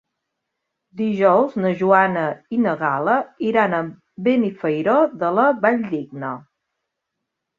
[1.01, 2.23] Dijous na Joana
[2.57, 3.17] i na Gal·la
[3.49, 3.83] iran a
[4.29, 6.33] Benifairó de la Valldigna.